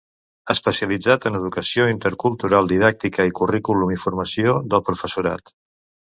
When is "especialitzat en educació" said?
0.51-1.83